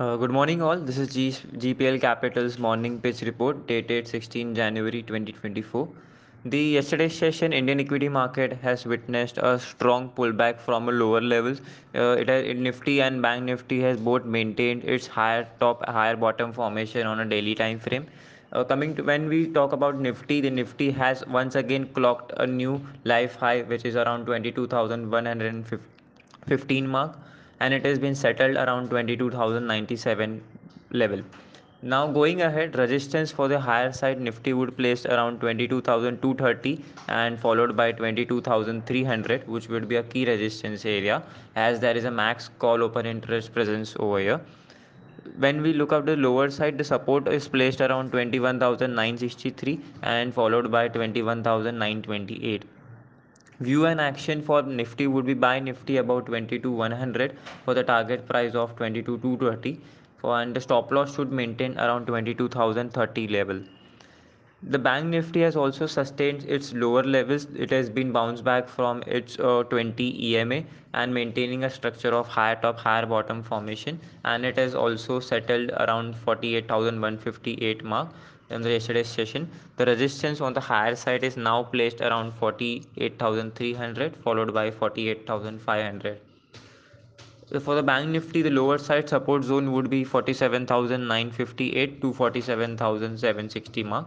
Uh, 0.00 0.16
good 0.16 0.30
morning, 0.30 0.62
all. 0.62 0.78
This 0.78 0.96
is 0.96 1.12
G- 1.12 1.36
GEPL 1.58 2.00
Capital's 2.00 2.58
morning 2.58 2.98
pitch 2.98 3.20
report 3.20 3.66
dated 3.66 4.08
16 4.08 4.54
January 4.54 5.02
2024. 5.02 5.86
The 6.46 6.58
yesterday's 6.58 7.18
session, 7.18 7.52
Indian 7.52 7.80
equity 7.80 8.08
market 8.08 8.54
has 8.62 8.86
witnessed 8.86 9.36
a 9.36 9.58
strong 9.58 10.08
pullback 10.16 10.58
from 10.58 10.88
a 10.88 10.92
lower 10.92 11.20
levels. 11.20 11.60
Uh, 11.94 12.16
it 12.18 12.30
has, 12.30 12.56
Nifty 12.56 13.02
and 13.02 13.20
Bank 13.20 13.44
Nifty 13.44 13.82
has 13.82 13.98
both 13.98 14.24
maintained 14.24 14.84
its 14.84 15.06
higher 15.06 15.46
top, 15.60 15.86
higher 15.86 16.16
bottom 16.16 16.50
formation 16.50 17.06
on 17.06 17.20
a 17.20 17.26
daily 17.26 17.54
time 17.54 17.78
frame. 17.78 18.06
Uh, 18.52 18.64
coming 18.64 18.96
to 18.96 19.02
when 19.02 19.28
we 19.28 19.48
talk 19.48 19.74
about 19.74 20.00
Nifty, 20.00 20.40
the 20.40 20.48
Nifty 20.48 20.90
has 20.92 21.26
once 21.26 21.56
again 21.56 21.86
clocked 21.88 22.32
a 22.38 22.46
new 22.46 22.80
life 23.04 23.34
high, 23.34 23.60
which 23.64 23.84
is 23.84 23.96
around 23.96 24.24
22,115 24.24 26.88
mark 26.88 27.18
and 27.60 27.72
it 27.74 27.84
has 27.84 27.98
been 27.98 28.14
settled 28.14 28.56
around 28.56 28.90
22,097 28.90 30.42
level. 30.92 31.22
Now 31.82 32.06
going 32.06 32.42
ahead, 32.42 32.76
resistance 32.76 33.30
for 33.30 33.48
the 33.48 33.58
higher 33.58 33.90
side 33.92 34.20
Nifty 34.20 34.52
would 34.52 34.76
place 34.76 35.06
around 35.06 35.40
22,230 35.40 36.84
and 37.08 37.38
followed 37.40 37.74
by 37.74 37.92
22,300 37.92 39.48
which 39.48 39.68
would 39.68 39.88
be 39.88 39.96
a 39.96 40.02
key 40.02 40.26
resistance 40.26 40.84
area 40.84 41.22
as 41.56 41.80
there 41.80 41.96
is 41.96 42.04
a 42.04 42.10
max 42.10 42.50
call 42.58 42.82
open 42.82 43.06
interest 43.06 43.54
presence 43.54 43.96
over 43.98 44.18
here. 44.18 44.40
When 45.38 45.62
we 45.62 45.72
look 45.72 45.92
at 45.92 46.04
the 46.04 46.16
lower 46.16 46.50
side, 46.50 46.76
the 46.76 46.84
support 46.84 47.28
is 47.28 47.48
placed 47.48 47.80
around 47.80 48.10
21,963 48.10 49.80
and 50.02 50.34
followed 50.34 50.70
by 50.70 50.88
21,928 50.88 52.64
view 53.60 53.86
and 53.86 54.00
action 54.00 54.42
for 54.42 54.62
nifty 54.62 55.06
would 55.06 55.26
be 55.26 55.34
buy 55.34 55.58
nifty 55.60 55.98
about 55.98 56.26
20 56.26 56.58
to 56.58 56.70
100 56.70 57.36
for 57.64 57.74
the 57.74 57.84
target 57.84 58.26
price 58.26 58.54
of 58.54 58.74
22 58.76 59.18
to 59.18 59.22
230 59.22 59.78
for 60.16 60.40
and 60.40 60.54
the 60.56 60.60
stop 60.60 60.90
loss 60.90 61.14
should 61.14 61.30
maintain 61.30 61.78
around 61.78 62.06
22030 62.06 63.28
level. 63.28 63.60
The 64.62 64.78
bank 64.78 65.06
nifty 65.06 65.40
has 65.40 65.56
also 65.56 65.86
sustained 65.86 66.44
its 66.44 66.74
lower 66.74 67.02
levels. 67.02 67.46
It 67.54 67.70
has 67.70 67.88
been 67.88 68.12
bounced 68.12 68.44
back 68.44 68.68
from 68.68 69.02
its 69.06 69.38
uh, 69.38 69.62
20 69.62 70.34
ema 70.34 70.64
and 70.92 71.14
maintaining 71.14 71.64
a 71.64 71.70
structure 71.70 72.12
of 72.12 72.28
higher 72.28 72.56
top 72.56 72.78
higher 72.78 73.06
bottom 73.06 73.42
formation. 73.42 73.98
And 74.24 74.44
it 74.44 74.58
has 74.58 74.74
also 74.74 75.18
settled 75.20 75.70
around 75.70 76.14
48158 76.14 77.82
mark 77.84 78.12
in 78.50 78.62
the 78.62 78.70
yesterday's 78.70 79.08
session. 79.08 79.48
The 79.76 79.86
resistance 79.86 80.40
on 80.40 80.52
the 80.52 80.60
higher 80.60 80.96
side 80.96 81.24
is 81.24 81.36
now 81.36 81.62
placed 81.62 82.00
around 82.00 82.32
48,300 82.32 84.16
followed 84.16 84.52
by 84.52 84.70
48,500. 84.70 86.20
For 87.58 87.74
the 87.74 87.82
bank 87.82 88.10
nifty, 88.10 88.42
the 88.42 88.50
lower 88.50 88.78
side 88.78 89.08
support 89.08 89.42
zone 89.42 89.72
would 89.72 89.90
be 89.90 90.04
47,958 90.04 92.00
to 92.00 92.12
47,760 92.12 93.82
mark. 93.82 94.06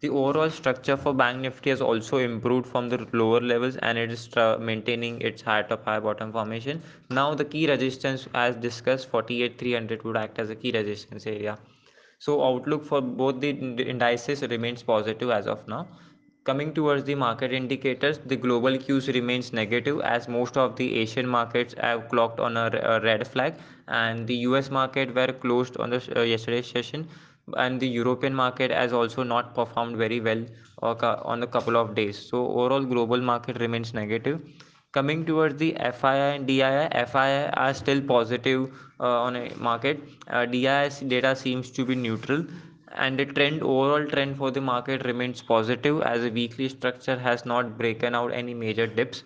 The 0.00 0.10
overall 0.10 0.50
structure 0.50 0.96
for 0.96 1.14
bank 1.14 1.40
nifty 1.40 1.70
has 1.70 1.80
also 1.80 2.18
improved 2.18 2.66
from 2.66 2.88
the 2.88 3.06
lower 3.12 3.40
levels 3.40 3.76
and 3.76 3.96
it 3.96 4.10
is 4.10 4.28
maintaining 4.58 5.20
its 5.22 5.40
high 5.42 5.62
top 5.62 5.84
high 5.84 6.00
bottom 6.00 6.32
formation. 6.32 6.82
Now 7.08 7.34
the 7.34 7.44
key 7.44 7.66
resistance 7.70 8.26
as 8.34 8.56
discussed 8.56 9.08
48,300 9.10 10.02
would 10.02 10.16
act 10.16 10.38
as 10.38 10.50
a 10.50 10.56
key 10.56 10.72
resistance 10.72 11.26
area. 11.26 11.56
So 12.24 12.34
outlook 12.44 12.84
for 12.84 13.00
both 13.00 13.40
the 13.40 13.50
indices 13.50 14.42
remains 14.42 14.82
positive 14.84 15.30
as 15.30 15.48
of 15.48 15.66
now. 15.66 15.88
Coming 16.44 16.72
towards 16.72 17.02
the 17.02 17.16
market 17.16 17.52
indicators, 17.52 18.18
the 18.18 18.36
global 18.36 18.78
cues 18.78 19.08
remains 19.08 19.52
negative 19.52 20.00
as 20.02 20.28
most 20.28 20.56
of 20.56 20.76
the 20.76 20.86
Asian 21.00 21.26
markets 21.26 21.74
have 21.80 22.08
clocked 22.08 22.38
on 22.38 22.56
a, 22.56 22.70
a 22.82 23.00
red 23.00 23.26
flag 23.26 23.54
and 23.88 24.24
the 24.28 24.36
US 24.50 24.70
market 24.70 25.12
were 25.16 25.32
closed 25.32 25.76
on 25.78 25.90
the 25.90 26.00
uh, 26.16 26.22
yesterday's 26.22 26.68
session 26.68 27.08
and 27.56 27.80
the 27.80 27.88
European 27.88 28.34
market 28.34 28.70
has 28.70 28.92
also 28.92 29.24
not 29.24 29.52
performed 29.56 29.96
very 29.96 30.20
well 30.20 30.44
on 30.82 31.42
a 31.42 31.46
couple 31.48 31.76
of 31.76 31.96
days. 31.96 32.16
So 32.16 32.46
overall 32.46 32.84
global 32.84 33.20
market 33.20 33.58
remains 33.58 33.94
negative 33.94 34.40
coming 34.92 35.24
towards 35.24 35.56
the 35.56 35.72
FII 35.72 36.36
and 36.36 36.46
DII, 36.46 36.90
FII 37.10 37.50
are 37.54 37.74
still 37.74 38.00
positive 38.00 38.70
uh, 39.00 39.22
on 39.22 39.36
a 39.36 39.54
market. 39.56 40.00
Uh, 40.28 40.46
DII 40.46 41.08
data 41.08 41.34
seems 41.34 41.70
to 41.70 41.84
be 41.84 41.94
neutral 41.94 42.44
and 42.94 43.18
the 43.18 43.24
trend 43.24 43.62
overall 43.62 44.06
trend 44.06 44.36
for 44.36 44.50
the 44.50 44.60
market 44.60 45.04
remains 45.04 45.40
positive 45.42 46.02
as 46.02 46.24
a 46.24 46.30
weekly 46.30 46.68
structure 46.68 47.18
has 47.18 47.46
not 47.46 47.78
broken 47.78 48.14
out 48.14 48.32
any 48.32 48.54
major 48.54 48.86
dips. 48.86 49.24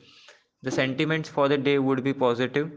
The 0.62 0.70
sentiments 0.70 1.28
for 1.28 1.48
the 1.48 1.58
day 1.58 1.78
would 1.78 2.04
be 2.04 2.14
positive 2.14 2.70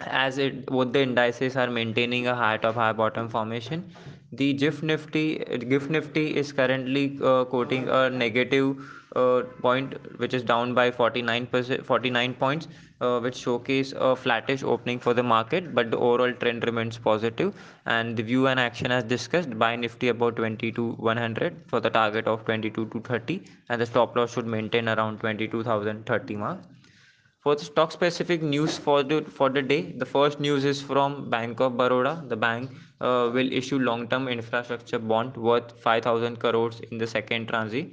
as 0.00 0.38
it 0.38 0.66
both 0.66 0.92
the 0.92 1.02
indices 1.02 1.56
are 1.56 1.70
maintaining 1.70 2.26
a 2.26 2.34
high 2.34 2.56
top 2.56 2.74
high 2.74 2.92
bottom 2.92 3.28
formation 3.28 3.92
the 4.32 4.52
GIFT 4.52 4.82
Nifty 4.82 5.38
GIFT 5.38 5.90
Nifty 5.90 6.36
is 6.36 6.52
currently 6.52 7.18
uh, 7.22 7.44
quoting 7.44 7.88
a 7.88 8.10
negative 8.10 8.76
uh, 9.18 9.42
point 9.66 9.94
which 10.20 10.34
is 10.38 10.42
down 10.50 10.74
by 10.78 10.90
49 10.90 11.46
percent 11.46 11.84
49 11.86 12.34
points 12.34 12.68
uh, 13.00 13.18
which 13.20 13.36
showcase 13.36 13.92
a 14.08 14.14
flattish 14.16 14.62
opening 14.62 14.98
for 14.98 15.14
the 15.14 15.22
market 15.22 15.74
but 15.74 15.90
the 15.90 15.98
overall 15.98 16.32
trend 16.32 16.64
remains 16.70 16.98
positive. 16.98 17.52
and 17.86 18.16
the 18.16 18.24
view 18.30 18.46
and 18.48 18.60
action 18.60 18.92
as 18.96 19.04
discussed 19.12 19.52
by 19.62 19.70
nifty 19.84 20.08
about 20.14 20.36
22 20.36 20.88
100 21.10 21.60
for 21.72 21.80
the 21.86 21.90
target 21.98 22.26
of 22.32 22.44
22 22.48 22.86
to 22.94 23.00
30 23.10 23.40
and 23.68 23.80
the 23.80 23.86
stop 23.92 24.16
loss 24.16 24.34
should 24.34 24.50
maintain 24.56 24.88
around 24.94 25.20
22030 25.20 26.36
mark. 26.36 26.58
For 27.44 27.54
the 27.54 27.64
stock 27.64 27.92
specific 27.92 28.42
news 28.42 28.76
for 28.86 29.02
the 29.10 29.22
for 29.38 29.48
the 29.48 29.62
day 29.72 29.80
the 30.02 30.08
first 30.14 30.40
news 30.46 30.64
is 30.74 30.82
from 30.90 31.30
bank 31.30 31.60
of 31.66 31.76
baroda. 31.80 32.14
The 32.32 32.36
bank 32.36 32.70
uh, 33.00 33.30
will 33.34 33.52
issue 33.62 33.78
long 33.78 34.06
term 34.08 34.28
infrastructure 34.36 34.98
bond 34.98 35.36
worth 35.48 35.74
5000 35.88 36.40
crores 36.44 36.80
in 36.90 36.98
the 36.98 37.06
second 37.16 37.48
transit 37.48 37.88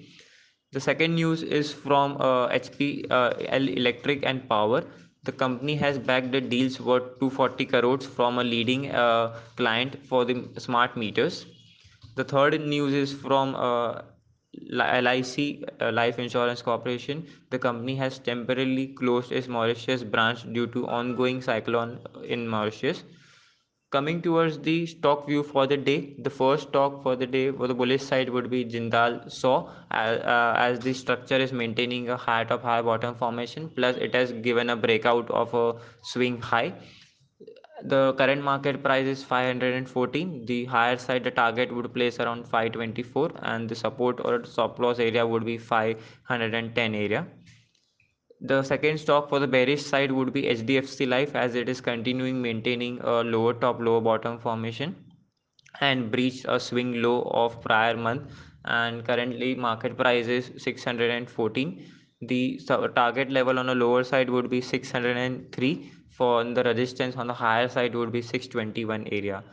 the 0.75 0.81
second 0.85 1.15
news 1.15 1.41
is 1.57 1.71
from 1.71 2.15
uh, 2.19 2.47
hp 2.59 2.87
uh, 3.09 3.33
electric 3.49 4.25
and 4.25 4.47
power. 4.49 4.83
The 5.27 5.31
company 5.31 5.75
has 5.75 5.97
backed 5.97 6.31
the 6.31 6.41
deals 6.41 6.79
worth 6.79 7.05
240 7.19 7.65
crores 7.65 8.05
from 8.05 8.39
a 8.39 8.43
leading 8.43 8.91
uh, 9.03 9.39
client 9.55 9.95
for 10.09 10.25
the 10.25 10.35
smart 10.57 10.97
meters. 10.97 11.45
The 12.15 12.23
third 12.23 12.59
news 12.61 12.93
is 12.93 13.13
from 13.13 13.55
uh, 13.55 14.01
LIC 14.69 15.63
uh, 15.81 15.91
Life 15.91 16.19
Insurance 16.19 16.61
Corporation, 16.61 17.25
the 17.49 17.59
company 17.59 17.95
has 17.95 18.19
temporarily 18.19 18.87
closed 18.87 19.31
its 19.31 19.47
Mauritius 19.47 20.03
branch 20.03 20.43
due 20.53 20.67
to 20.67 20.87
ongoing 20.87 21.41
cyclone 21.41 21.99
in 22.23 22.47
Mauritius. 22.47 23.03
Coming 23.95 24.21
towards 24.21 24.57
the 24.59 24.85
stock 24.85 25.25
view 25.25 25.41
for 25.41 25.67
the 25.67 25.77
day, 25.77 26.15
the 26.17 26.29
first 26.29 26.67
stock 26.67 27.01
for 27.01 27.15
the 27.15 27.25
day 27.25 27.49
for 27.49 27.65
the 27.65 27.73
bullish 27.73 28.01
side 28.01 28.29
would 28.29 28.49
be 28.49 28.65
Jindal 28.65 29.31
Saw, 29.31 29.69
uh, 29.89 29.93
uh, 29.93 30.55
as 30.57 30.79
the 30.79 30.93
structure 30.93 31.37
is 31.37 31.53
maintaining 31.53 32.09
a 32.09 32.17
high 32.17 32.43
top 32.43 32.61
high 32.61 32.81
bottom 32.81 33.15
formation, 33.15 33.69
plus 33.69 33.95
it 33.95 34.13
has 34.13 34.33
given 34.33 34.69
a 34.69 34.75
breakout 34.75 35.31
of 35.31 35.53
a 35.53 35.79
swing 36.01 36.41
high. 36.41 36.73
The 37.83 38.11
current 38.17 38.43
market 38.43 38.83
price 38.83 39.07
is 39.07 39.23
514 39.23 40.45
the 40.45 40.65
higher 40.65 40.97
side 40.97 41.23
the 41.23 41.31
target 41.31 41.73
would 41.73 41.93
place 41.93 42.19
around 42.19 42.43
524 42.47 43.31
and 43.43 43.69
the 43.69 43.75
support 43.75 44.19
or 44.25 44.43
stop 44.43 44.77
loss 44.77 44.99
area 44.99 45.25
would 45.25 45.45
be 45.45 45.57
510 45.57 46.95
area 46.95 47.25
the 48.41 48.61
second 48.63 48.97
stock 48.97 49.29
for 49.29 49.39
the 49.39 49.47
bearish 49.47 49.83
side 49.83 50.11
would 50.11 50.33
be 50.33 50.43
hdfc 50.43 51.07
life 51.07 51.35
as 51.35 51.55
it 51.55 51.69
is 51.69 51.81
continuing 51.81 52.41
maintaining 52.41 52.99
a 53.01 53.23
lower 53.23 53.53
top 53.53 53.79
lower 53.79 54.01
bottom 54.01 54.37
formation 54.39 54.95
and 55.81 56.11
breached 56.11 56.45
a 56.47 56.59
swing 56.59 57.01
low 57.01 57.21
of 57.23 57.61
prior 57.61 57.95
month. 57.95 58.31
And 58.65 59.05
currently 59.05 59.55
market 59.55 59.97
price 59.97 60.27
is 60.27 60.51
614 60.57 61.91
the 62.21 62.59
target 62.95 63.29
level 63.29 63.59
on 63.59 63.67
the 63.67 63.75
lower 63.75 64.03
side 64.03 64.29
would 64.29 64.49
be 64.49 64.61
603 64.61 65.91
for 66.09 66.43
the 66.43 66.63
resistance 66.63 67.15
on 67.17 67.27
the 67.27 67.33
higher 67.33 67.67
side 67.67 67.93
would 67.93 68.11
be 68.11 68.21
621 68.21 69.07
area. 69.11 69.43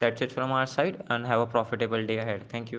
That's 0.00 0.22
it 0.22 0.32
from 0.32 0.50
our 0.50 0.66
side 0.66 1.02
and 1.10 1.26
have 1.26 1.40
a 1.40 1.46
profitable 1.46 2.06
day 2.06 2.18
ahead. 2.18 2.48
Thank 2.48 2.66
you 2.66 2.70